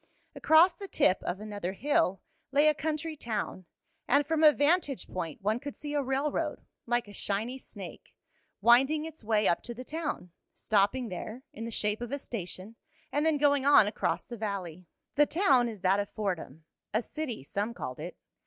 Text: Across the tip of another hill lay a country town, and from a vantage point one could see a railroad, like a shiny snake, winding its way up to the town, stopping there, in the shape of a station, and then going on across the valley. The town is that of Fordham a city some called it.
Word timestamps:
Across 0.33 0.77
the 0.77 0.87
tip 0.87 1.21
of 1.21 1.39
another 1.39 1.73
hill 1.73 2.21
lay 2.51 2.67
a 2.67 2.73
country 2.73 3.15
town, 3.15 3.65
and 4.07 4.25
from 4.25 4.43
a 4.43 4.51
vantage 4.51 5.07
point 5.07 5.43
one 5.43 5.59
could 5.59 5.75
see 5.75 5.93
a 5.93 6.01
railroad, 6.01 6.65
like 6.87 7.07
a 7.07 7.13
shiny 7.13 7.59
snake, 7.59 8.15
winding 8.61 9.05
its 9.05 9.23
way 9.23 9.47
up 9.47 9.61
to 9.61 9.75
the 9.75 9.83
town, 9.85 10.31
stopping 10.55 11.09
there, 11.09 11.43
in 11.53 11.65
the 11.65 11.69
shape 11.71 12.01
of 12.01 12.11
a 12.11 12.17
station, 12.17 12.77
and 13.11 13.23
then 13.27 13.37
going 13.37 13.63
on 13.63 13.85
across 13.85 14.25
the 14.25 14.37
valley. 14.37 14.87
The 15.13 15.27
town 15.27 15.69
is 15.69 15.81
that 15.81 15.99
of 15.99 16.09
Fordham 16.09 16.63
a 16.91 17.03
city 17.03 17.43
some 17.43 17.75
called 17.75 17.99
it. 17.99 18.17